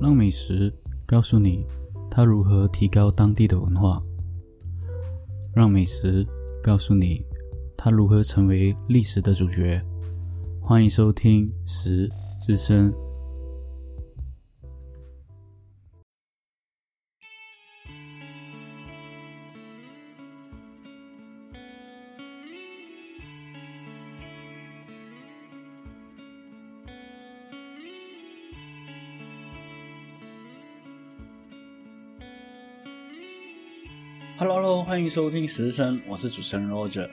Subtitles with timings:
[0.00, 0.72] 让美食
[1.04, 1.66] 告诉你
[2.08, 4.00] 它如何提高当地的文化，
[5.52, 6.24] 让美食
[6.62, 7.26] 告诉你
[7.76, 9.80] 它如何成为历史的主角。
[10.60, 12.08] 欢迎收听《食
[12.38, 12.92] 之声》。
[35.08, 37.08] 收听《食声》，我是主持人 Roger。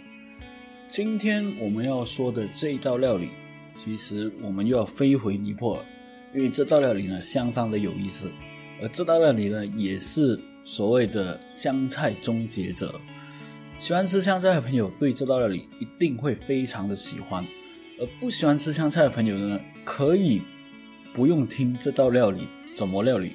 [0.87, 3.29] 今天我们要说的这一道料理，
[3.73, 5.85] 其实我们又要飞回尼泊尔，
[6.33, 8.31] 因为这道料理呢相当的有意思，
[8.81, 12.99] 而这道料理呢也是所谓的香菜终结者。
[13.77, 17.45] 喜欢吃香菜的朋友对这道料理一定会非常的喜欢，
[17.99, 20.41] 而不喜欢吃香菜的朋友呢，可以
[21.13, 23.33] 不用听这道料理怎么料理，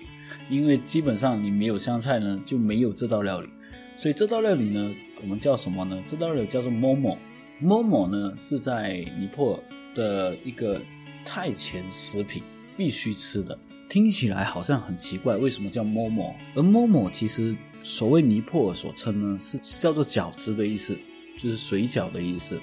[0.51, 3.49] 因为基本上你没有香菜呢，就没有这道料理。
[3.97, 6.03] 所以这道料理呢，我们叫什么呢？
[6.05, 7.17] 这道料理叫做 momo。
[7.63, 9.63] momo 呢是在尼泊尔
[9.95, 10.83] 的一个
[11.23, 12.43] 菜前食品，
[12.77, 13.57] 必须吃的。
[13.89, 16.35] 听起来好像很奇怪，为什么叫 momo？
[16.55, 20.99] 而 momo 其实所谓尼泊尔所称呢，是叫做饺子的意思，
[21.37, 22.61] 就是水饺的意思。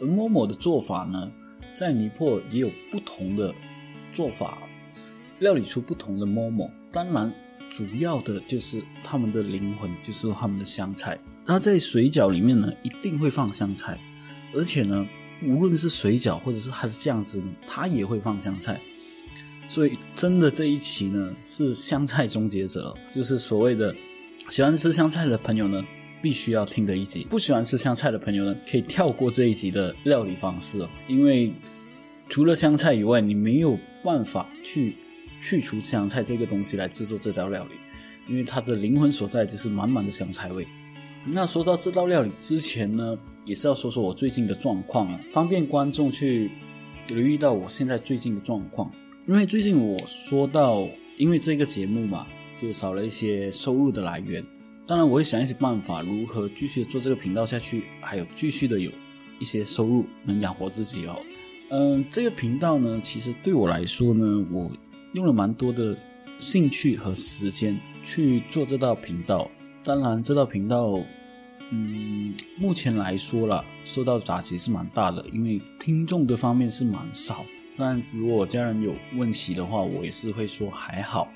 [0.00, 1.30] 而 momo 的做法呢，
[1.74, 3.54] 在尼泊尔也有不同的
[4.12, 4.58] 做法，
[5.40, 6.70] 料理出不同的 momo。
[6.96, 7.30] 当然。
[7.68, 11.18] 主要的就是他们的灵魂，就是他们的香菜。
[11.44, 13.98] 那在水饺里面呢，一定会放香菜，
[14.54, 15.06] 而且呢，
[15.42, 18.80] 无论是水饺或者是它的酱汁，它也会放香菜。
[19.68, 23.94] 所以，真的这一期呢，是香菜终结者，就是所谓的
[24.48, 25.84] 喜欢吃香菜的朋友呢，
[26.22, 31.52] 必须要听的一集；不喜欢吃香菜的朋友呢，可以跳过这一集的料理方式哦，因为
[32.28, 34.96] 除了香菜以外，你没有办法去。
[35.40, 37.72] 去除香菜这个东西来制作这道料理，
[38.28, 40.66] 因为它的灵魂所在就是满满的香菜味。
[41.28, 46.50] 那说到这道料理之前呢，也是要说说我最近的状况啊，方便观众去
[47.08, 48.90] 留意到我现在最近的状况。
[49.26, 54.44] 因为最近我说到，因为这个节目嘛，就少了一些收入的来源。
[54.86, 58.88] 当然，我会想一些办法，如何继续做这个频道下去，还有继续的有
[59.40, 61.18] 一些收入能养活自己哦。
[61.70, 64.70] 嗯，这个频道呢，其实对我来说呢，我。
[65.16, 65.96] 用了蛮多的
[66.36, 69.50] 兴趣和时间去做这道频道，
[69.82, 71.00] 当然这道频道，
[71.70, 77.46] 嗯，目前来说了，受到打击是蛮大的，因为听众的方面是蛮少。
[77.78, 81.32] 但如果家人有问题的话，我也是会说还好，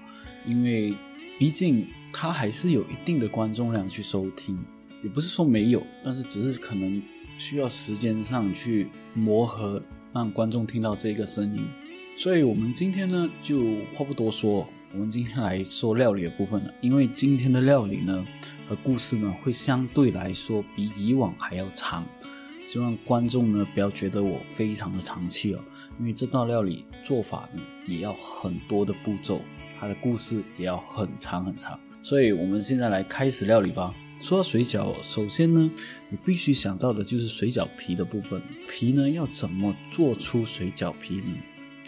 [0.47, 0.95] 因为
[1.39, 4.63] 毕竟它还是有一定的观众量去收听，
[5.03, 7.03] 也不是说没有，但是只是可能
[7.35, 9.83] 需要时间上去磨合，
[10.13, 11.67] 让观众听到这个声音。
[12.23, 13.59] 所以，我们今天呢，就
[13.95, 16.75] 话不多说，我们今天来说料理的部分了。
[16.83, 18.23] 因为今天的料理呢
[18.69, 22.07] 和故事呢，会相对来说比以往还要长，
[22.67, 25.65] 希望观众呢不要觉得我非常的长气哦。
[25.99, 29.41] 因为这道料理做法呢，也要很多的步骤，
[29.75, 31.81] 它的故事也要很长很长。
[32.03, 33.95] 所以，我们现在来开始料理吧。
[34.19, 35.71] 说到水饺，首先呢，
[36.11, 38.43] 你必须想到的就是水饺皮的部分。
[38.69, 41.35] 皮呢，要怎么做出水饺皮呢？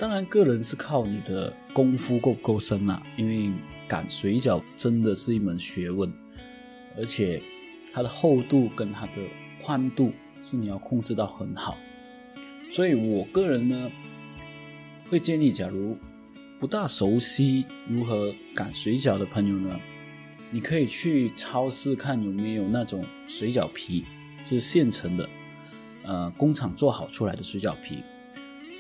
[0.02, 3.52] 当然，个人是靠你的功夫够不够深啊，因为
[3.86, 6.12] 擀水饺真的是一门学问，
[6.96, 7.40] 而且
[7.92, 9.12] 它的厚度跟它的
[9.62, 11.78] 宽度是你要控制到很好。
[12.68, 13.92] 所以我个人呢，
[15.08, 15.96] 会建议，假如
[16.58, 19.78] 不大熟悉如何擀水饺的朋友呢，
[20.50, 24.04] 你可以去超市看有没有那种水饺皮，
[24.42, 25.28] 是现成的，
[26.02, 28.02] 呃，工厂做好出来的水饺皮。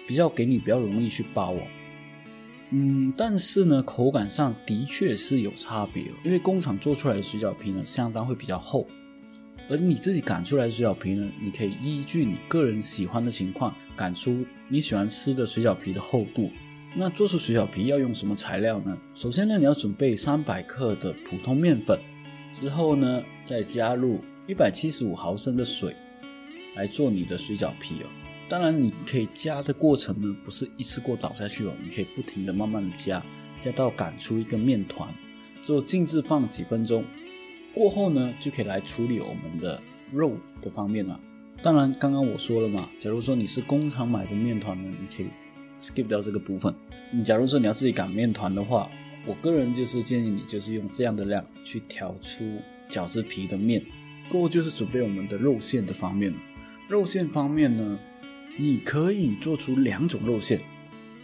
[0.06, 1.62] 比较给你比较容易去包哦，
[2.70, 8.86] 嗯，但是呢，口感上的确是有差别，因为工厂做出来的水饺皮呢，相当会比较厚，
[9.68, 16.50] 而你自己擀出来的水饺皮呢，你可以依据你个人喜欢的情况擀出你喜欢吃的水饺皮的厚度。
[16.94, 18.94] 那做出水饺皮要用什么材料呢？
[19.14, 21.98] 首先呢，你要准备三百克的普通面粉，
[22.50, 25.96] 之后呢，再加入一百七十五毫升的水
[26.74, 28.06] 来做你的水饺皮哦。
[28.48, 33.24] 当然，你可以加的过程呢，不是一次过倒下去哦，你可以不停的慢慢的加，
[33.56, 35.08] 加到擀出一个面团，
[35.62, 37.02] 之后静置放几分钟，
[37.72, 41.18] 过后呢，就可以来处理我们的肉的方面了。
[41.62, 45.28] 当然，刚刚我说了嘛，假如说你是工厂买的面团呢，你可以
[45.80, 46.74] skip 掉这个部分。
[47.10, 48.90] 你假如说你要自己擀面团的话，
[49.26, 52.44] 我个人就是建议你就是用这样的量去调出
[52.90, 53.82] 饺子皮的面，
[54.28, 56.38] 过后就是准备我们的肉馅的方面了。
[56.86, 57.98] 肉馅方面呢。
[58.58, 60.60] 你可以做出两种肉馅，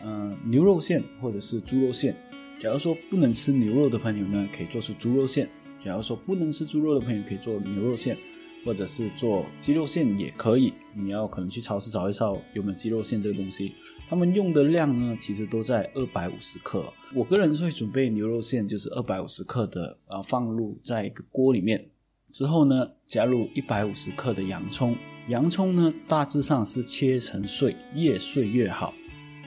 [0.03, 2.17] 呃，牛肉馅或者是猪肉馅。
[2.57, 5.47] 假如说不能吃牛肉的朋友呢，可以做出猪肉馅；
[5.77, 8.17] 假如说不能吃猪肉的朋友，可以做牛肉馅，
[8.65, 10.73] 或者是做鸡肉馅也可以。
[10.97, 13.75] 你要可能去超市找一找有没有鸡肉馅这个东西。
[14.09, 16.91] 他们用的量呢，其实都在二百五十克。
[17.15, 21.91] 我个人会准备牛肉馅，就是二百五十克的，呃，放入在一个锅里面。
[22.31, 24.97] 之后呢，加入一百五十克的洋葱。
[25.29, 28.95] 洋葱呢，大致上是切成碎，越碎越好，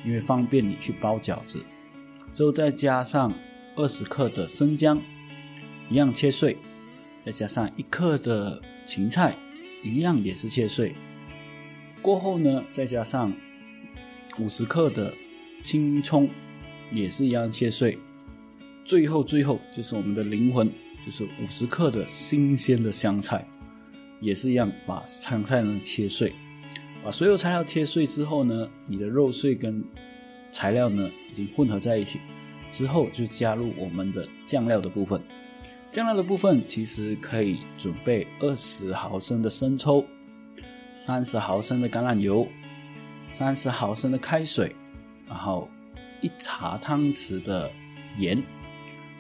[0.06, 1.66] 因为方便你去包饺子。
[2.32, 3.34] 之后再加上
[3.76, 5.02] 二十克的生姜，
[5.90, 6.56] 一样切碎，
[7.26, 9.36] 再加上一克的芹菜，
[9.82, 10.96] 一样也是切碎。
[12.00, 13.34] 过后呢，再加上
[14.38, 15.12] 五十克的
[15.60, 16.30] 青葱，
[16.92, 17.98] 也是一样切碎。
[18.86, 20.72] 最后，最后就是我们的灵魂，
[21.06, 23.48] 就是五十克的新鲜的香菜，
[24.22, 26.34] 也是一样把香菜呢切碎。
[27.04, 29.84] 把所有材料切碎之后呢，你的肉碎跟
[30.52, 32.22] 材料呢已经混合在一起，
[32.70, 35.22] 之后就加入我们的酱料的部分。
[35.90, 40.06] 酱料的部分其实可以准备二十毫升的生抽，
[40.92, 42.48] 三十毫升的橄榄油，
[43.30, 44.76] 三十毫升的开水，
[45.28, 45.68] 然后
[46.22, 47.70] 一茶汤匙的
[48.18, 48.42] 盐，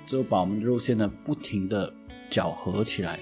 [0.05, 1.91] 之后把我们的肉馅呢不停的
[2.29, 3.19] 搅和起来。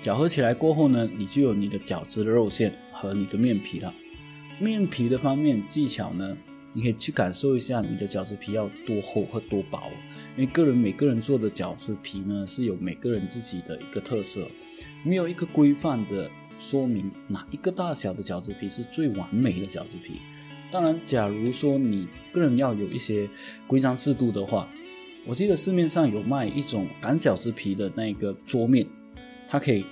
[0.00, 3.92] 搅合起来过后呢，你就有你的饺子的肉馅和你的面皮了。
[4.60, 6.36] 面皮的方面技巧呢，
[6.72, 9.90] 你可以去感受一下你的饺子皮要多厚和多薄，
[10.36, 14.48] 因为个人每个人做的饺子皮呢是有每个人自己的一个特色，
[15.04, 20.20] 没有一个规范的说明哪一个大小的饺子皮是最完美的饺子皮。
[20.70, 23.28] 当然，假如说你个人要有一些
[23.66, 24.68] 规章制度的话，
[25.26, 28.86] 我记得市面上有卖一种擀饺子皮的那个桌面，
[29.48, 29.84] 它可以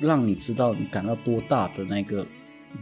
[0.00, 2.26] 让你知道你擀到多大的那个。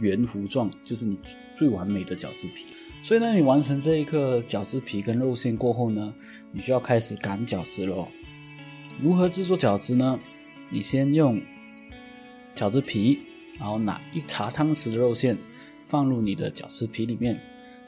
[0.01, 1.15] 圆弧状就是你
[1.53, 2.65] 最完美的饺子皮，
[3.03, 6.11] 所以呢，你完成这一个饺子皮跟肉馅过后呢，
[6.51, 8.07] 你就要开始擀饺子了。
[8.99, 10.19] 如何制作饺子呢？
[10.71, 11.39] 你先用
[12.55, 13.19] 饺子皮，
[13.59, 15.37] 然后拿一茶汤匙的肉馅
[15.87, 17.39] 放入你的饺子皮里面，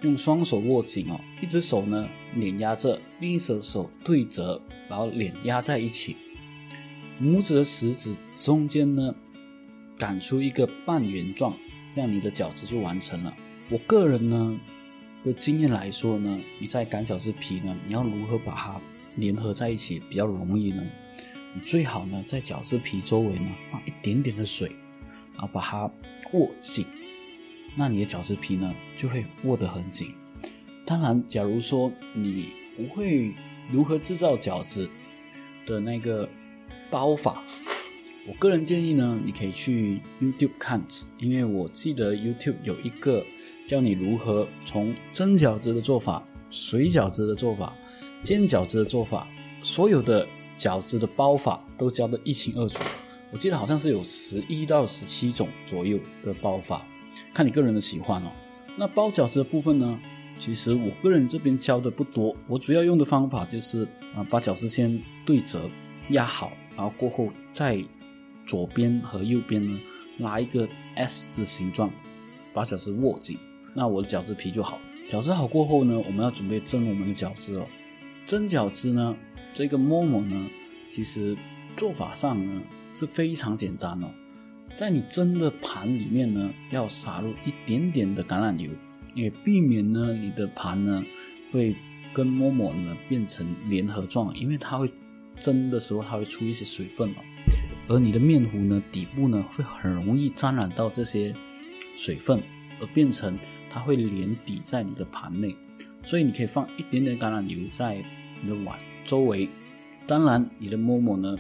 [0.04, 6.16] 用双手握紧哦，一只手呢碾压着，另一手手对折，然后碾压在一起，
[7.22, 9.16] 拇指的食指中间呢
[9.98, 11.58] 擀出一个半圆状。
[11.92, 13.34] 这样你的饺子就完成了。
[13.70, 14.60] 我个人呢
[15.24, 18.82] 的经验来说呢，你在擀饺子皮呢，你要如何把它
[19.18, 20.84] 粘合在一起比较容易呢？
[21.54, 24.76] 你最好呢在饺子皮周围呢放一点点的水，
[25.34, 25.90] 然后把它
[26.34, 26.86] 握紧，
[27.78, 30.14] 那你的饺子皮呢就会握得很紧。
[30.86, 33.34] 当然，假如说你不会
[33.72, 34.90] 如何制造饺子
[35.66, 36.30] 的那个
[36.96, 37.44] 包法。
[38.26, 40.82] 我个人建议呢，你可以去 YouTube 看，
[41.18, 43.22] 因为我记得 YouTube 有一个
[43.68, 47.76] 教你如何从蒸饺子的做法、水饺子的做法、
[48.22, 49.28] 煎饺子的做法，
[49.62, 50.26] 所有的
[50.56, 52.82] 饺子的包法都教得一清二楚。
[53.34, 56.88] 我记得好像是有十一到十七种左右的包法，
[57.34, 58.32] 看你个人的喜欢哦。
[58.78, 60.00] 那包饺子的部分呢，
[60.40, 63.84] 其实我个人这边教的不多，我主要用的方法就是
[64.16, 65.70] 啊，把饺子先对折
[66.10, 67.84] 压好，然后过后在。
[68.48, 69.80] 左边和右边呢，
[70.20, 71.92] 拉一个 S 字形状，
[72.54, 73.40] 把饺子握紧，
[73.74, 74.80] 那我的饺子皮就好。
[75.10, 77.66] 饺子好过后呢，我们要准备蒸我们的饺子哦。
[78.24, 79.18] 蒸饺子呢，
[79.50, 80.48] 这个馍馍呢，
[80.90, 81.36] 其实
[81.76, 82.62] 做法上呢
[82.94, 84.12] 是非常简单哦。
[84.76, 88.70] 在你蒸的盘里面呢，要撒入一点点的橄榄油，
[89.16, 91.04] 也避免呢你的盘呢
[91.52, 91.76] 会
[92.14, 94.88] 跟馍馍呢变成联合状，因为它会
[95.38, 97.18] 蒸的时候它会出一些水分嘛。
[97.88, 101.36] 而你的面糊呢，底部呢会很容易沾染到这些
[101.96, 102.42] 水分，
[102.82, 103.38] 而变成
[103.70, 105.56] 它会连底在你的盘内，
[106.04, 108.04] 所以你可以放一点点橄榄油在
[108.42, 109.48] 你的碗周围。
[110.08, 111.38] 当然，你的馍馍呢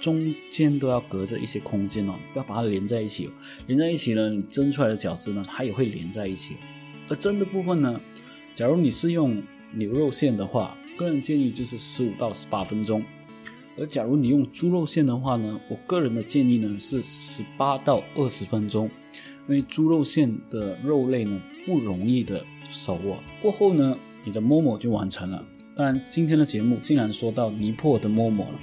[0.00, 3.26] 中间都要隔着一些空间哦，不要把它连在一起。
[3.26, 3.32] 哦
[3.66, 6.56] 连在一起呢，你蒸出来的饺子呢，它也会连在一起。
[7.08, 8.00] 而蒸的部分呢，
[8.54, 9.42] 假如你是用
[9.72, 13.04] 牛肉馅的话，个人建议就是十五到十八分钟。
[13.78, 18.90] 而假如你用猪肉馅的话呢，我个人的建议呢是十八到二十分钟，
[19.48, 23.22] 因为猪肉馅的肉类呢不容易的熟哦。
[23.42, 25.44] 过后呢，你的馍馍就完成了。
[25.76, 28.58] 当然，今天的节目竟然说到尼泊尔的馍馍了，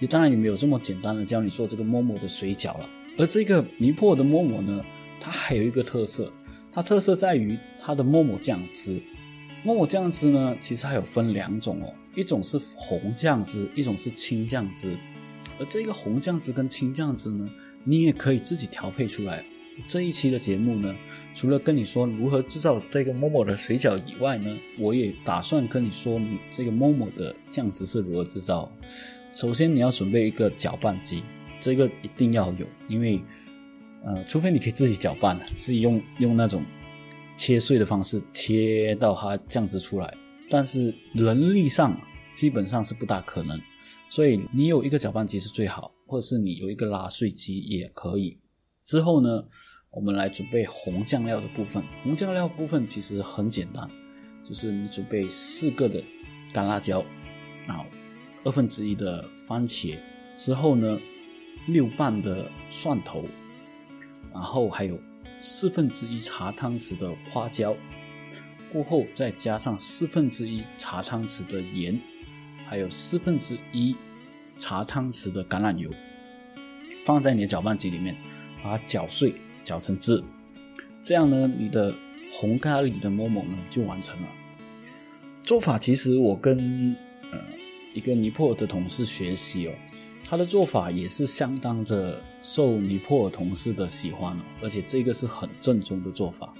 [0.00, 2.88] 也当然也没有这么简单的教你做这个馍馍的水饺了。
[3.18, 4.82] 而这个尼泊尔的馍馍呢，
[5.20, 6.32] 它还有一个特色，
[6.72, 8.98] 它特色在于它的馍馍酱汁。
[9.62, 11.92] 馍馍酱汁呢，其实还有分两种哦。
[12.14, 14.98] 一种是红酱汁，一种是青酱汁，
[15.58, 17.48] 而这个红酱汁跟青酱汁呢，
[17.84, 19.44] 你也可以自己调配出来。
[19.88, 20.94] 这一期的节目呢，
[21.34, 28.70] 除了跟你说如何制造这个 Momo 的水饺以外呢，我也打算跟你说明这个 Momo 的酱汁是如何制造。
[29.32, 31.24] 首先，你要准备一个搅拌机，
[31.58, 33.20] 这个一定要有，因为
[34.04, 36.64] 呃，除非你可以自己搅拌，是用用那种
[37.34, 40.14] 切碎的方式切到它酱汁出来，
[40.54, 42.00] 但是人力上
[42.32, 43.60] 基本上是不大可能，
[44.08, 48.38] 所以你有一个搅拌机是最好，或者是你有一个拉碎机也可以。
[48.84, 49.44] 之后呢，
[49.90, 51.82] 我们来准备红酱料的部分。
[52.04, 53.90] 红酱料部分其实很简单，
[54.44, 56.00] 就是你准备四个的
[56.52, 57.04] 干辣椒，
[57.66, 57.84] 然后
[58.44, 59.98] 二分之一的番茄，
[60.36, 61.00] 之后呢
[61.66, 63.24] 六瓣的蒜头，
[64.32, 64.96] 然后还有
[65.40, 67.76] 四分之一茶汤匙的花椒，
[68.74, 71.98] 过后再加上四分之一茶汤匙的盐，
[72.66, 73.96] 还有四分之一
[74.56, 75.90] 茶汤匙的橄榄油，
[77.06, 78.14] 放在你的搅拌机里面。
[78.64, 80.24] 把它搅碎，搅成汁，
[81.02, 81.94] 这样呢，你的
[82.32, 84.28] 红咖喱的馍馍呢就完成了。
[85.42, 86.96] 做法其实我跟
[87.30, 87.38] 呃
[87.92, 89.74] 一个尼泊尔的同事学习哦，
[90.24, 96.54] 他的做法也是相当的受尼泊尔同事的喜欢哦，而且这个是很正宗的做法。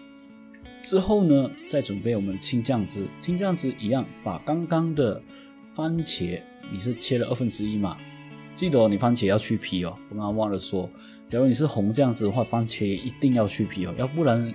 [0.84, 5.20] 之后呢，再准备我们青酱汁，青酱汁一样，把刚刚的
[5.72, 7.96] 番茄，你是切了二分之一嘛？
[8.54, 10.88] 记得哦，你番茄要去皮哦，我刚刚忘了说。
[11.26, 14.46] 假如你是红酱汁的话，番茄一定要去皮哦，要不然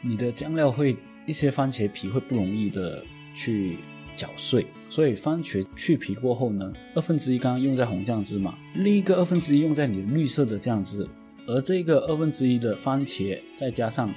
[0.00, 3.78] 你的酱料会一些番茄皮会不容易的去
[4.14, 4.66] 搅碎。
[4.88, 11.06] 所以番茄去皮过后呢，二分之一刚刚用在红酱汁嘛，另一个二分之一用在你绿色的酱汁，
[11.46, 14.12] 而这个二分之一的番茄再加上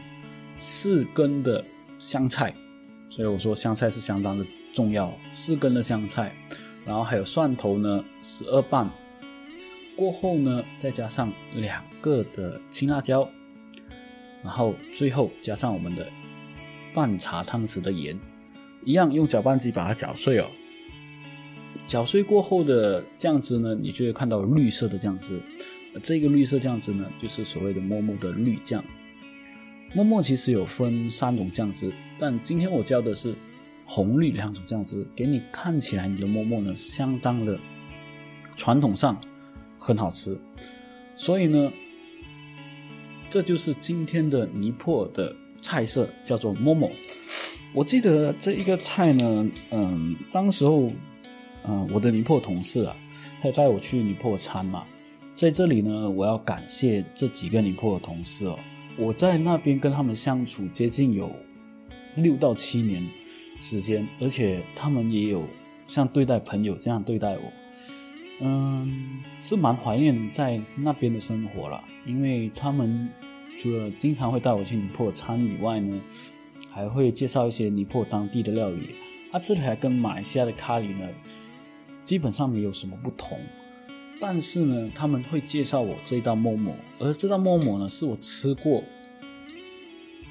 [0.58, 1.64] 四根的
[1.98, 2.56] 香菜，
[3.10, 6.36] 所以我说香菜是相当的重要，四根的香菜，
[6.86, 8.90] 然后还有蒜头呢，十二瓣。
[9.96, 13.30] 过后呢，再加上两个的青辣椒，
[14.42, 16.12] 然后最后加上我们的
[16.96, 18.20] 半茶汤匙的盐，
[18.84, 20.50] 一样用搅拌机把它搅碎哦。
[21.86, 25.40] 搅碎过后的酱汁呢，你就会看到绿色的酱汁。
[26.02, 28.84] 这个绿色酱汁呢，就是所谓的默默的绿酱。
[29.94, 33.36] 馍馍其实有分三种酱汁，但今天我教的是
[33.86, 37.60] 红绿两种酱汁，给你看起来你的馍馍呢，相当的
[38.56, 39.18] 传统上。
[39.86, 40.40] 很好吃，
[41.14, 41.70] 所以呢，
[43.30, 46.90] 这就是今天的尼泊尔的菜色，叫做 momo。
[47.74, 50.90] 我记得这一个菜呢，嗯，当时候，
[51.66, 52.96] 嗯，我的尼泊尔同事啊，
[53.42, 54.86] 他带我去尼泊尔餐嘛，
[55.36, 58.58] 在这里呢，我要感谢这几个尼泊尔同事哦，
[58.98, 61.32] 我在那边跟他们相处接近有
[62.18, 63.04] 六到七年
[63.58, 65.48] 时间，而且他们也有
[65.88, 67.54] 像对待朋友这样对待我。
[68.42, 73.10] 嗯，是蛮怀念在那边的生活了，因为他们
[73.56, 76.02] 除了经常会带我去尼泊尔餐以外呢，
[76.70, 78.96] 还会介绍一些尼泊尔当地的料理。
[79.32, 81.08] 啊，这里还跟马来西亚的咖喱呢，
[82.04, 83.40] 基本上没有什么不同。
[84.26, 88.82] 但是呢，他们会介绍我这道馍馍，而这道馍馍呢，是我吃过，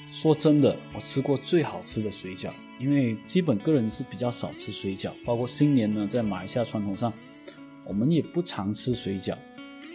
[0.09, 2.51] 说真的，我吃过最好吃的水饺。
[2.81, 7.13] 因为基本个人是比较少吃水饺，包括新年呢，在马来西亚传统上。
[7.85, 9.37] 我们也不常吃水饺，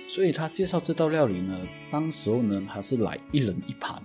[0.08, 4.00] 所以他介绍这道料理呢，当时候呢，他是来一人一盘，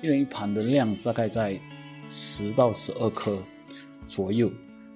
[0.00, 1.60] 一人一盘的量大概在
[2.08, 3.42] 十到十二颗
[4.08, 4.50] 左右，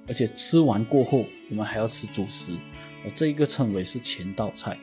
[0.07, 2.57] 而且吃完过后，我们还要吃主食，
[3.05, 4.79] 而这一个称为是前道菜。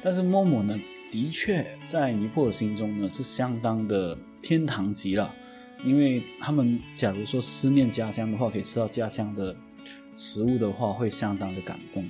[0.00, 0.80] 但是默默呢，
[1.10, 5.34] 的确在尼泊尔心中呢是相当的天堂级了，
[5.84, 9.54] 因为他们假如说思念家乡的话，可以吃到家乡的
[10.16, 12.08] 食物的话，会相当的感动。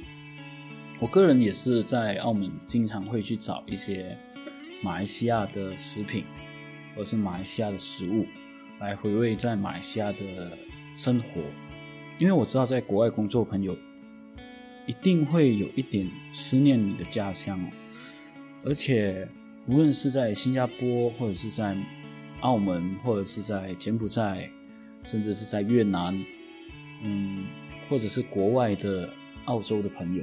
[1.00, 4.16] 我个人也是在澳门经常会去找一些
[4.82, 6.25] 马来西亚的食品，
[6.94, 8.26] 或是马来西亚的食物，
[8.78, 10.56] 来回味在马来西亚的
[10.94, 11.40] 生活。
[12.20, 13.74] 因为我知道在国外工作朋友
[14.86, 17.58] 一定会有一点思念你的家乡，
[18.62, 19.26] 而且
[19.66, 21.74] 无论是在新加坡，或者是在
[22.42, 24.50] 澳门，或者是在柬埔寨，
[25.02, 26.22] 甚至是在越南，
[27.02, 27.46] 嗯，
[27.88, 29.08] 或者是国外的
[29.46, 30.22] 澳洲的朋友。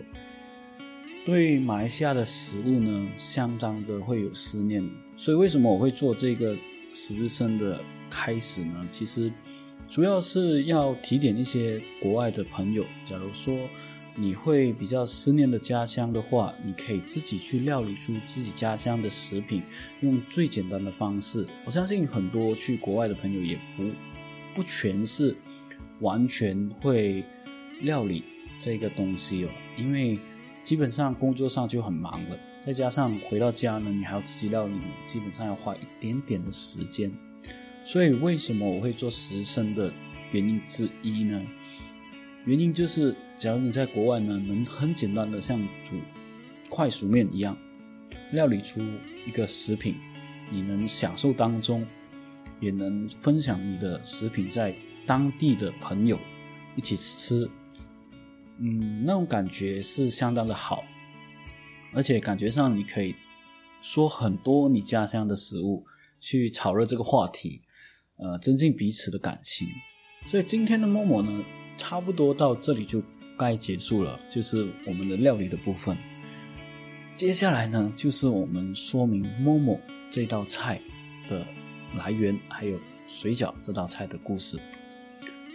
[1.25, 6.55] 对马来西亚的食物呢，相当的会有思念，所以为什么我会做这个
[6.93, 8.87] 十字生的开始呢？
[8.89, 9.31] 其实
[9.89, 13.57] 主要是要提点一些国外的朋友，假如说
[14.15, 19.63] 你会比较思念的家乡的话，你可以自己去料理出自己家乡的食品，
[20.01, 21.47] 用最简单的方式。
[21.65, 23.83] 我相信很多去国外的朋友也不
[24.55, 25.35] 不全是
[26.01, 27.23] 完全会
[27.81, 28.23] 料理
[28.59, 30.19] 这个东西哦，因为。
[30.63, 37.09] 基本上工作上就很忙了，再加上回到家呢，你还要自己料理，基本上要花一点点的时间。
[37.87, 39.93] 所以为什么我会做食生的
[40.33, 41.41] 原因之一呢？
[42.43, 45.97] 原因就是，假如你在国外呢，能很简单的像煮
[46.67, 47.57] 快熟面一样，
[48.33, 48.85] 料理出
[49.25, 49.95] 一个食品，
[50.51, 51.87] 你能享受当中，
[52.59, 54.75] 也能分享你的食品在
[55.05, 56.19] 当地的朋友
[56.75, 57.49] 一起吃。
[58.57, 60.83] 嗯，那种感觉是相当的好，
[61.93, 63.15] 而且感觉上你可以
[63.79, 65.85] 说很多你家乡的食物，
[66.19, 67.61] 去炒热这个话题，
[68.17, 69.67] 呃，增进彼此的感情。
[70.25, 71.43] 所以今天的默默呢，
[71.75, 73.01] 差不多到这里就
[73.37, 75.97] 该结束了，就是我们的料理的部分。
[77.13, 80.81] 接下来呢，就是我们说明默默这道菜
[81.29, 81.45] 的
[81.95, 84.59] 来源，还有水饺这道菜的故事。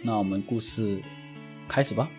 [0.01, 1.01] 那我们故事
[1.67, 2.09] 开始吧。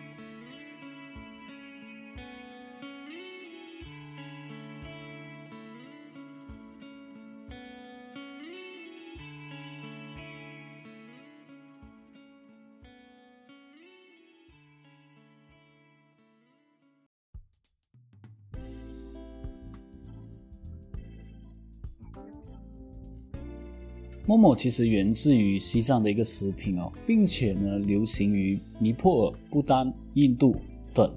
[24.35, 30.57] 馍馍其实源自于西藏的一个食品哦，并且呢流行于尼泊尔、不丹、印度
[30.93, 31.09] 等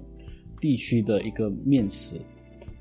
[0.60, 2.20] 地区的一个面食。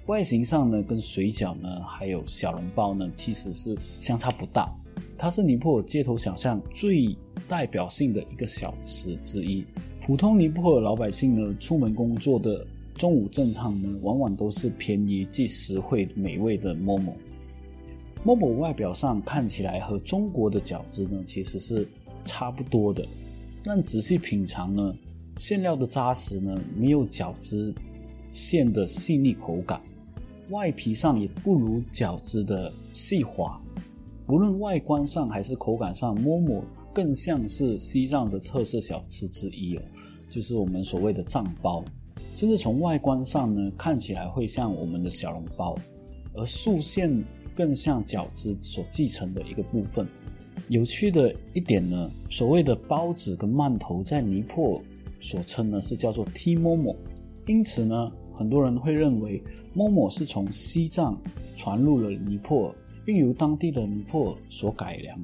[0.06, 4.72] 外形上呢，跟水饺呢，还有小笼包呢，其实是相差不大。
[5.18, 7.18] 它是尼泊尔街头小巷最
[7.48, 9.66] 代表性的一个小吃之一。
[10.06, 12.64] 普通尼泊尔老百姓呢，出门工作的
[12.94, 16.96] 中午正餐呢，往往都是便宜既实惠、美味的馍
[18.28, 18.36] 馍。
[18.36, 21.88] 馍馍外表上看起来和中国的饺子呢，其实是
[22.26, 23.08] 差不多的，
[23.64, 24.94] 但仔细品尝呢，
[25.38, 27.74] 馅料的扎实呢，没有饺子
[28.30, 29.82] 馅的细腻口感，
[30.50, 33.58] 外皮上也不如饺子的细滑。
[34.28, 36.62] 无论外观上还是口感上，馍馍
[36.94, 39.82] 更像是西藏的特色小吃之一哦，
[40.30, 41.82] 就是我们所谓的藏包，
[42.36, 45.78] 甚至从外观上呢，看起来会像我们的小笼包，
[46.34, 47.24] 而素馅。
[47.58, 50.08] 更像饺子所继承的一个部分。
[50.70, 54.84] 有趣的一点呢，所谓的包子跟馒头在尼泊尔
[55.20, 56.96] 所称呢是叫做 T Momo，，
[57.48, 59.42] 因此呢，很多人会认为
[59.76, 61.20] Momo 是从西藏
[61.56, 65.20] 传入了尼泊尔，并由当地的尼泊尔所改良。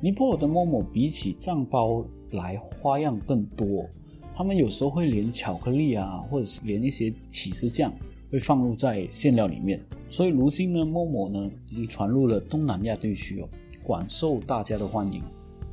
[0.00, 3.88] 尼泊尔的 Momo 比起藏包来花样更多，
[4.34, 7.90] 他们有时候会连巧克力啊，或者是连一些起司酱。
[8.30, 9.78] 会放入在馅料里面，
[10.12, 13.48] 所以如今呢，馍馍呢已经传入了东南亚地区哦，
[13.82, 15.22] 广受大家的欢迎。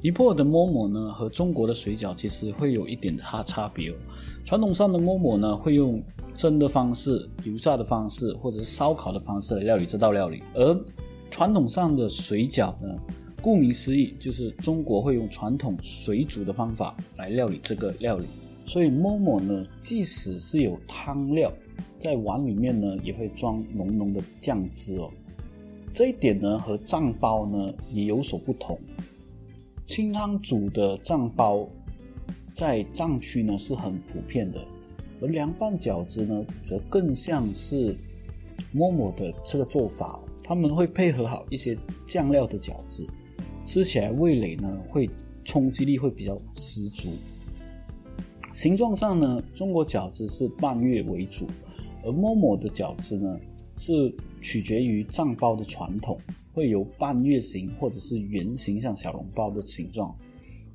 [0.01, 3.95] 尼泊尔的馍馍呢和中国的水饺其实会有一点差差别哦。
[4.45, 6.01] 传统上的馍馍呢会用
[6.33, 10.85] 蒸的方式、油炸的方式或者是烧烤的方式来料理这道料理，而
[11.29, 12.97] 传统上的水饺呢，
[13.41, 18.25] 顾名思义就是中国会用传统水煮的方法来料理这个料理。
[18.63, 21.51] 所以馍馍呢，即使是有汤料。
[21.97, 25.09] 在碗里面呢，也会装浓浓的酱汁哦。
[25.91, 28.79] 这一点呢，和藏包呢也有所不同。
[29.85, 31.67] 清汤煮的藏包，
[32.53, 34.63] 在藏区呢是很普遍的，
[35.19, 37.95] 而凉拌饺子呢，则更像是
[38.71, 40.21] 馍馍的这个做法。
[40.43, 43.05] 他们会配合好一些酱料的饺子，
[43.63, 45.09] 吃起来味蕾呢会
[45.43, 47.09] 冲击力会比较十足。
[48.51, 51.47] 形状上呢，中国饺子是半月为主。
[52.03, 53.39] 而馍馍的饺子呢，
[53.75, 56.19] 是取决于藏包的传统，
[56.53, 60.15] 会有半月形或者是圆形，像小笼包的形状。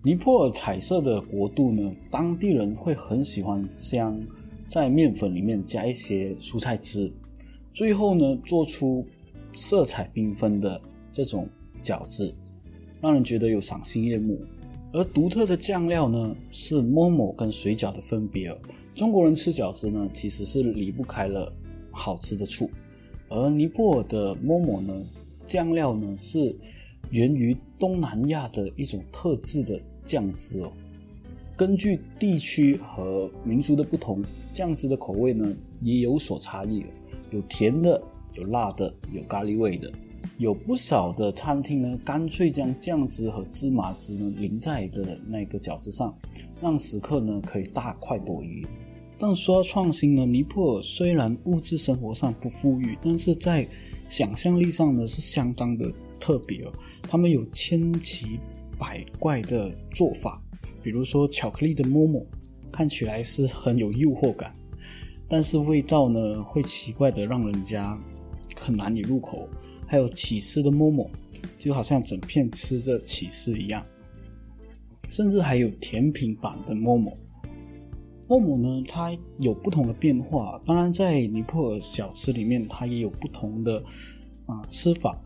[0.03, 4.21] 尼泊尔彩色的国度呢，当地人会很喜欢将
[4.67, 7.11] 在面粉里面加一些蔬菜汁，
[7.73, 9.05] 最后呢做出
[9.53, 11.49] 色彩缤纷的这种
[11.83, 12.35] 饺子，
[13.01, 14.39] 让人觉得有赏心悦目。
[14.93, 18.55] 而独特的酱料呢，是馍馍跟水饺的分别。
[18.95, 21.53] 中国人吃饺子呢，其实是离不开了
[21.91, 22.71] 好吃的醋，
[23.29, 24.95] 而尼泊尔的馍馍呢，
[25.45, 26.55] 酱料呢是
[27.11, 30.73] 源于东南亚的一种特制的酱汁哦。
[31.57, 36.85] 根据地区和民族的不同，酱汁的口味呢也有所差异，
[37.33, 38.01] 有甜的，
[38.35, 39.91] 有辣的，有咖喱味的。
[40.39, 46.17] 有不少的餐厅呢，干脆将酱汁和芝麻汁呢淋在的那个饺子上，
[46.63, 48.65] 让食客呢可以大快朵颐。
[49.19, 53.67] 但说到创新呢，尼泊尔虽然物质生活上不富裕，但是在
[54.09, 56.73] 想象力上呢是相当的特别哦。
[57.03, 58.41] 他们有千奇
[58.79, 60.43] 百怪的做法，
[60.83, 62.27] 比如说巧克力的馍馍，
[62.73, 64.55] 看起来是很有诱惑感。
[65.29, 67.99] 但是味道呢会奇怪的让人家
[68.57, 69.49] 很难以入口。
[69.87, 71.09] 还有起司的馍馍，
[71.59, 73.85] 就好像整片吃着起司一样。
[75.09, 77.17] 甚至还有甜品版的馍馍。
[78.27, 80.61] 馍馍呢，它有不同的变化。
[80.65, 83.83] 当然，在尼泊尔小吃里面，它也有不同的
[84.47, 85.19] 啊吃法。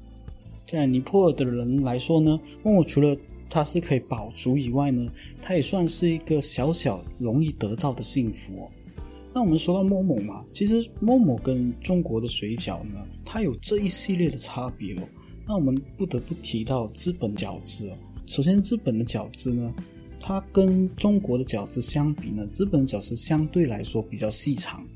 [0.67, 3.17] 在尼泊尔的人来说呢，馍馍除了
[3.49, 8.69] 它是可以饱足以外呢，它也算是一个小小容易得到的幸福。
[9.35, 15.03] 那我们说到馍馍嘛，其实馍馍跟中国的水饺呢，它有这一系列的差别哦。
[15.47, 17.97] 那我们不得不提到资本饺子哦。
[18.27, 19.73] 首先，资本的饺子呢，
[20.29, 24.87] 它跟中国的饺子相比呢，日本饺子相对来说比较细长，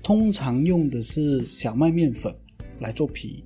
[0.00, 2.32] 通常用的是小麦面粉
[2.78, 3.42] 来做皮，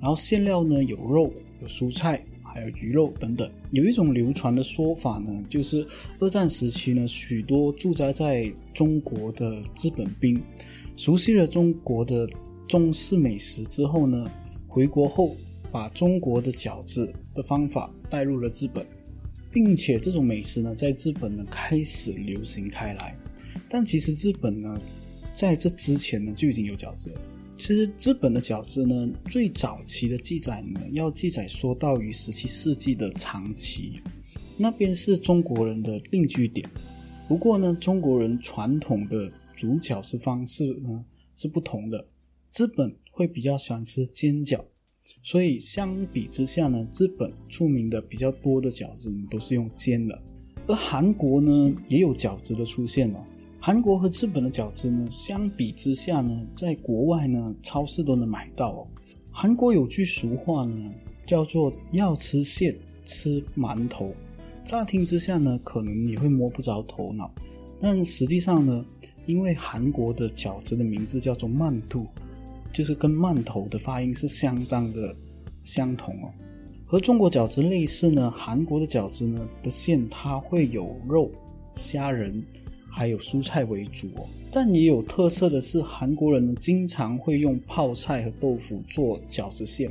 [0.00, 3.50] 然后馅料呢有肉、有蔬菜，还有鱼肉等等。
[3.72, 5.84] 有一种流传的说法呢，就是
[6.20, 10.40] 二战时期呢，许多驻扎在中国的日本兵，
[10.94, 12.24] 熟悉了中国的
[12.68, 14.30] 中式美食之后呢，
[14.68, 15.36] 回国后
[15.72, 17.92] 把中国的饺子的方法。
[18.08, 18.86] 带入了日本，
[19.56, 23.18] 并且这种美食呢，在日本呢开始流行开来。
[23.70, 24.78] 但其实日本呢，
[25.32, 27.10] 在这之前呢就已经有饺子。
[27.56, 33.98] 其实日本的饺子呢，最早期的记载呢，要记载说到于十七世纪的长崎，
[34.58, 36.68] 那边是中国人的定居点。
[37.26, 42.06] 不过呢，中国人传统的煮饺子方式呢是不同的，
[42.54, 44.62] 日本会比较喜欢吃煎饺。
[45.22, 50.16] 所以相比之下呢，日本出名的比较多的饺子呢都是用煎的，
[50.66, 53.24] 而韩国呢也有饺子的出现了。
[53.60, 58.86] 韩国和日本的饺子呢相比之下呢，在国外呢超市都能买到哦。
[59.32, 60.92] 韩国有句俗话呢，
[61.24, 64.14] 叫做要吃馅吃馒头。
[64.62, 67.30] 乍听之下呢，可能你会摸不着头脑，
[67.80, 68.84] 但实际上呢，
[69.26, 72.06] 因为韩国的饺子的名字叫做曼度。
[72.76, 75.16] 就是跟馒头的发音是相当的
[75.62, 76.28] 相同哦，
[76.84, 81.30] 和中国饺子类似呢，韩国的饺子呢的馅它会有肉、
[81.74, 82.44] 虾仁，
[82.90, 84.28] 还有蔬菜为主哦。
[84.52, 89.90] 但也有特色的是，韩国人呢经常会用泡菜和豆腐做饺子馅。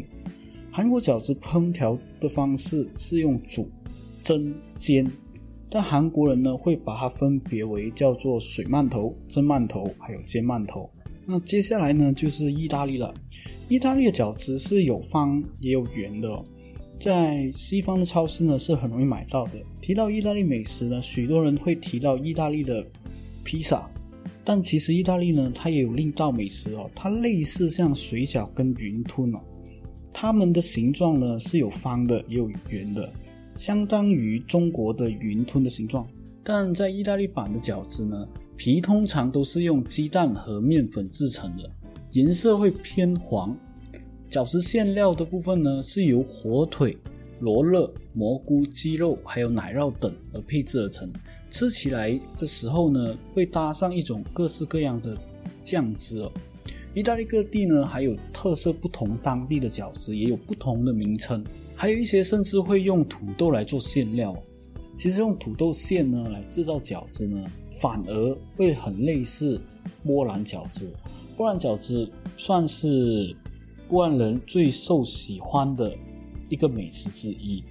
[0.71, 3.67] 韩国饺子烹调的方式是用煮、
[4.21, 5.11] 蒸、煎，
[5.71, 10.87] 但韩国人呢会把它分别为叫做水馒头、蒸馒头，还有煎馒头。
[11.25, 13.13] 那接下来呢，就是意大利了。
[13.67, 16.29] 意大利的饺子是有方也有圆的，
[16.99, 19.53] 在西方的超市呢是很容易买到的。
[19.81, 22.85] 提到意大利美食呢，许多人会提到意大利的
[23.43, 23.89] 披萨，
[24.43, 29.39] 但其实意大利呢，它也有另一道美食哦，它类似像水饺跟云吞哦，
[30.13, 33.11] 它们的形状呢是有方的也有圆的，
[33.55, 36.07] 相当于中国的云吞的形状。
[36.43, 38.27] 但在意大利版的饺子呢？
[38.57, 41.69] 皮通常都是用鸡蛋和面粉制成的，
[42.11, 43.55] 颜色会偏黄。
[44.29, 46.97] 饺子馅料的部分呢，是由火腿、
[47.39, 51.11] 罗勒、蘑菇、鸡肉还有奶酪等而配制而成。
[51.49, 55.17] 吃起来的时候呢，会搭上一种各式各样的
[55.61, 56.31] 酱汁哦。
[56.93, 61.43] 意大利各地呢，还有特色不同，当地的饺子也有不同的名称，
[61.75, 64.35] 还有一些甚至会用土豆来做馅料。
[64.95, 67.45] 其实用土豆馅呢来制造饺子呢。
[67.79, 69.59] 反而会很类似
[70.03, 70.91] 波兰饺子。
[71.37, 73.35] 波兰饺子算是
[73.87, 75.93] 波兰人最受喜欢的
[76.49, 77.63] 一个美食之一，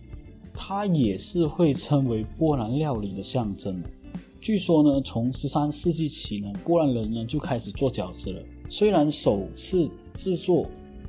[0.53, 3.83] 它也是会称为波兰料理的象征。
[4.41, 8.43] 据说呢，从十三世纪起呢，波兰人呢就开始做饺子了。
[8.69, 10.67] 虽然首次制作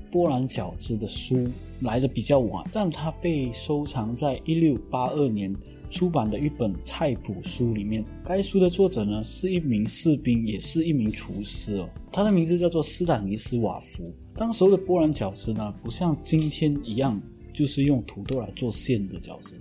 [0.10, 1.46] 波兰饺子的书
[1.82, 5.54] 来的比较晚，但它被收藏在一六八二年。
[5.90, 11.90] 出版的一本菜谱书里面，该书的作者呢是一名士兵，也是一名厨师哦。
[12.12, 14.04] 他的名字叫做斯坦尼斯瓦夫。
[14.36, 17.22] 当时候的波兰饺子呢，不像今天一样，
[17.54, 19.56] 就是用土豆来做馅的饺子，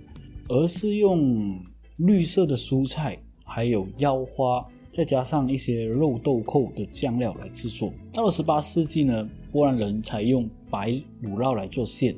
[0.49, 1.57] 而是用
[1.97, 7.93] 绿色的蔬菜，还有腰花，再加上一些肉豆蔻的酱料来制作。
[8.11, 12.15] 到了十八世纪呢，波兰人才用白乳酪来做馅。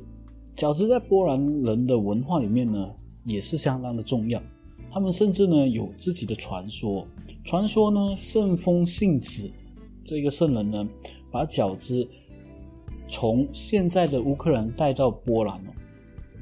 [0.55, 2.89] 饺子在波兰人的文化里面呢。
[3.27, 4.41] 也是相当的重要，
[4.89, 7.05] 他们甚至呢有自己的传说。
[7.43, 9.51] 传说呢，圣风信子
[10.03, 10.87] 这个圣人呢，
[11.29, 12.07] 把饺子
[13.07, 15.71] 从现在的乌克兰带到波兰哦。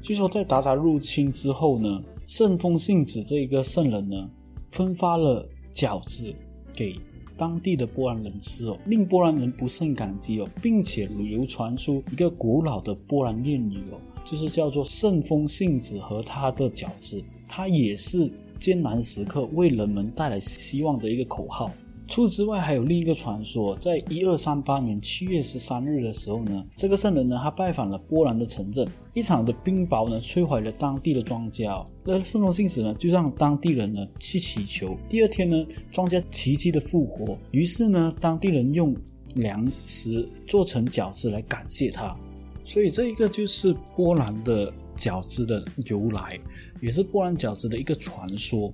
[0.00, 4.30] 据说在鞑靼入侵之后呢，圣风信子这一个圣人呢，
[4.70, 6.32] 分发了饺子
[6.72, 6.96] 给
[7.36, 13.98] 当地的波兰人吃哦，令波兰人不胜感激哦，并且流传出一个古老的波兰谚语哦。
[14.26, 21.70] 就是叫做圣风信子和他的饺子，它也是艰难时刻为人们带来希望的一个口号。
[22.08, 31.84] 除此之外，还有另一个传说，在一二三八年七月十三日的时候呢，这个圣人呢，他拜访了波兰的城镇，一场的冰雹呢，摧毁了当地的庄稼。
[32.04, 37.36] 那圣风信子呢，就让当地人呢去祈求，第二天呢，庄稼奇迹的复活。
[37.50, 38.96] 于是呢，当地人用
[39.34, 42.16] 粮食做成饺子来感谢他。
[42.66, 46.38] 所以这一个就是波兰的饺子的由来，
[46.82, 48.70] 也是波兰饺子的一个传说。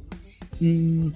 [0.59, 1.13] 嗯。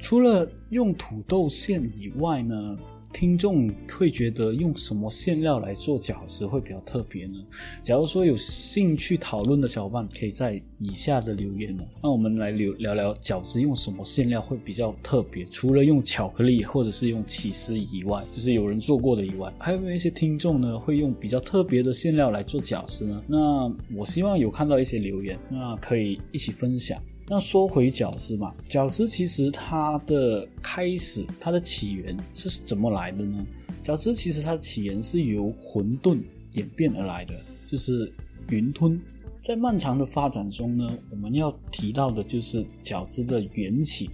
[0.00, 2.78] 除了用土豆馅以外呢，
[3.12, 7.34] 听众会觉得用什么馅料来做饺子会比较特别呢？
[7.82, 15.44] 假如说有兴趣讨论的小伙伴，可以在以下的留言呢，那我们来聊聊聊饺子用什么馅料会比较特别。
[15.46, 23.22] 除了用巧克力或者是用起司以外，就是有人做过的以外，还有没有一些听众呢会用比较特别的馅料来做饺子呢？
[23.26, 27.02] 那我希望有看到一些留言，那可以一起分享。
[27.30, 33.46] 那说回饺子嘛，饺子其实它的开始，它的起源是怎么来的呢？
[33.82, 36.18] 饺子其实它的起源是由馄饨
[36.54, 37.34] 演变而来的，
[37.66, 38.10] 就是
[38.48, 38.98] 云吞。
[39.42, 44.08] 在漫长的发展中呢，我们要提到的就是饺子的缘起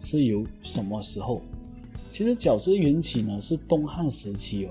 [0.00, 1.40] 是由什么时候？
[2.10, 4.70] 其实饺子缘起呢是东汉时期哦，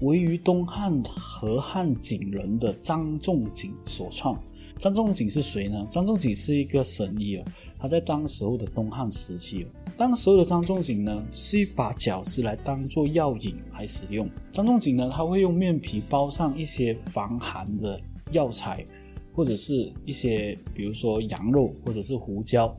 [0.00, 4.36] 位于东汉河汉景仁的张仲景所创。
[4.78, 5.86] 张仲景是谁呢？
[5.90, 7.44] 张仲景是一个神医哦，
[7.78, 14.28] 他在当时候的东汉时期哦，当时候的张仲景呢是把饺子来当做药引来使用。
[14.52, 17.98] 张仲景呢，他会用面皮包上一些防寒的
[18.32, 18.84] 药材，
[19.34, 22.76] 或者是一些比如说羊肉或者是胡椒，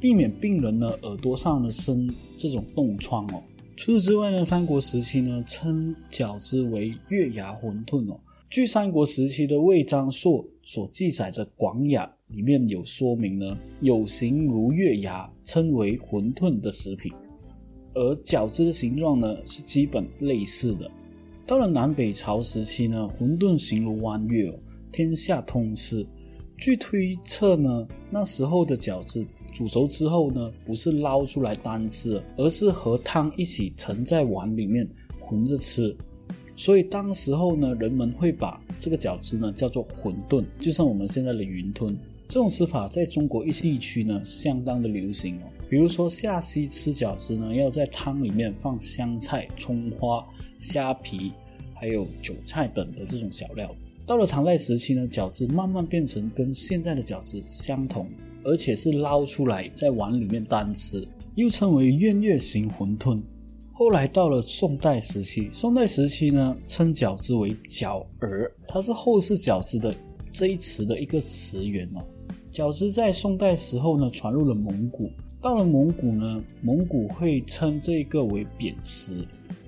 [0.00, 3.42] 避免病人呢耳朵上呢生这种冻疮哦。
[3.76, 8.18] 除此之外呢，三国时期呢称饺子为月牙馄饨哦。
[8.50, 12.04] 据三国时期的魏章朔所记载的《广雅》
[12.36, 17.10] 里面有说明呢，有形如月牙，称为馄饨的食品，
[17.94, 20.86] 而饺子的形状呢是基本类似的。
[21.46, 24.52] 到了南北朝时期呢，馄饨形如弯月，
[24.92, 26.06] 天下通吃。
[26.58, 34.86] 据推测呢，那时候的饺子煮熟之后呢，不是捞出来单吃，而是和汤一起盛在碗里面
[35.18, 35.96] 混着吃。
[36.58, 41.96] 所以当时候呢，人们会把这个饺子呢叫做馄饨，就像我们现在的云吞。
[42.26, 45.42] 这种吃法在中国一些地区呢相当的流行哦。
[45.70, 50.26] 比如说下西吃饺子呢，要在汤里面放香菜、葱花、
[50.58, 51.32] 虾皮，
[51.74, 53.72] 还有韭菜等的这种小料。
[54.04, 58.08] 到了唐代时期呢，饺子慢慢变成跟现在的饺子相同，
[58.42, 63.22] 而且是捞出来在碗里面单吃，又称为圆月形馄饨。
[63.78, 69.94] 后来到了宋代时期，宋代时期呢，称饺子为饺儿，它是后世饺子的
[70.32, 72.02] 这一词的一个词源哦。
[72.50, 75.08] 饺子在宋代时候呢，传入了蒙古，
[75.40, 79.24] 到了蒙古呢，蒙古会称这个为扁食。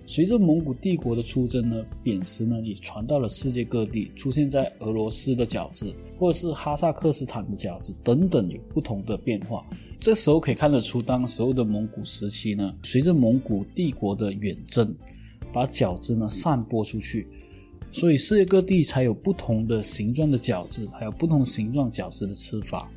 [0.06, 9.64] 随着蒙古帝国的出征呢，扁食呢也传到了世界各地，出现在俄罗斯的饺子，或者是哈萨克斯坦的饺子等等，有不同的变化。
[10.00, 14.96] 这时候可以看得出，当时候的蒙古时期呢，随着蒙古帝国的远征，
[15.52, 17.28] 把饺子呢散播出去，
[17.92, 22.90] 所以世界各地才有不同的形状的饺子，还有不同形状饺子的吃法。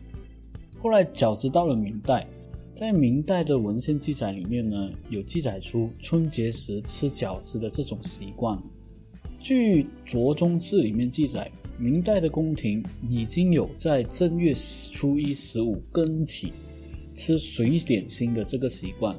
[0.79, 2.25] 后来饺子到了明代，
[2.73, 8.57] 在明代的文献记载里面呢，有记载出春节时吃饺子的这种习惯。
[9.41, 16.53] 据《卓中志》里面记载，明代的宫廷已经有在正月初一、十五更起。
[17.13, 19.15] 吃水点心的这个习惯，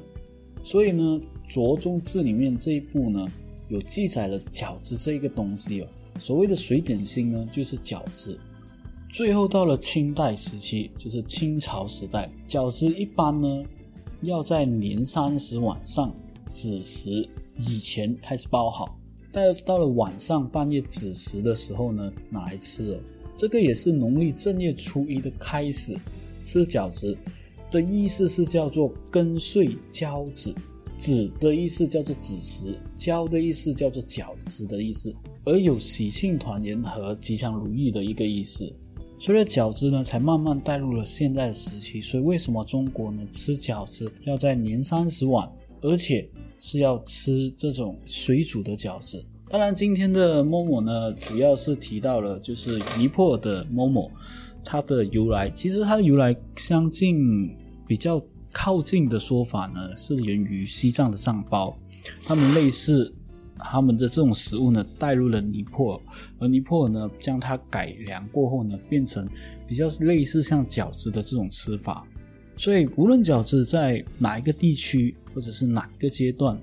[0.61, 1.03] 所以呢，
[1.53, 3.25] 《着中志》里面这一部呢，
[3.69, 5.87] 有记载了饺子这一个东西哦。
[6.19, 8.39] 所谓的水点心呢，就是饺子。
[9.09, 13.63] 最后到了清代时期，就是清朝时代，饺子一般呢
[14.21, 16.13] 要在年三十晚上
[16.51, 17.27] 子时
[17.57, 18.99] 以前开始包好，
[19.31, 22.97] 但到了晚上半夜子时的时候呢，拿来吃哦。
[23.37, 25.95] 这个也是农历正月初一的开始
[26.43, 27.17] 吃饺子。
[27.71, 30.53] 的意思是叫做跟岁交子，
[30.97, 38.71] 子的意思叫做子时，交的意思叫做饺子的意思，而有喜庆团圆和吉祥如意的一个意思。
[39.17, 42.01] 所以饺子呢，才慢慢带入了现在的时期。
[42.01, 45.49] 所以为什么中国呢吃饺子要在年三十晚，
[45.81, 49.23] 而且是要吃这种水煮的饺子？
[49.49, 54.11] 当然，今天的某某呢，主要是提到了就是尼泊尔的某某，
[54.65, 57.55] 它的由来，其实它的由来相近。
[57.87, 58.19] 比较
[58.51, 61.77] 靠近的说法呢，是源于西藏的藏包，
[62.25, 63.13] 他们类似
[63.59, 66.01] 他们的这种食物呢，带入了尼泊尔，
[66.39, 69.29] 而尼泊尔呢，将它改良过后呢，变成
[69.67, 72.03] 比较类似像饺子的这种吃法。
[72.57, 76.59] 所以无论饺子在哪一个地区，或者是哪一个阶段，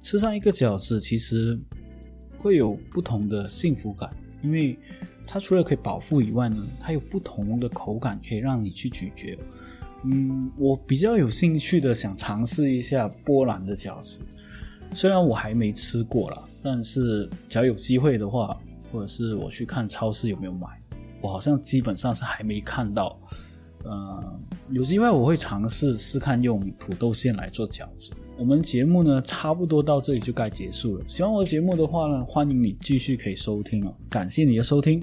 [0.00, 1.58] 吃上一个饺子，其实
[2.38, 4.08] 会有不同的幸福感，
[4.40, 4.78] 因为
[5.32, 9.38] 它除了可以饱腹以外呢，它有不同的口感可以让你去咀嚼。
[10.02, 14.22] 嗯，我比较有兴趣的想尝试一下波兰的饺子，
[14.92, 18.58] 虽然我还没吃过啦，但是只要有机会的话，
[18.90, 20.66] 或者是我去看超市有没有买，
[21.20, 23.16] 我好像基本上是还没看到。
[23.84, 24.40] 呃，
[24.70, 28.10] 有机会我会尝试试看用土豆馅来做饺子。
[28.36, 31.04] 我们节目呢，差不多到这里就该结束了。
[31.06, 33.94] 喜欢我的节目的话呢，欢迎你继续可以收听哦。
[34.08, 35.02] 感谢你的收听，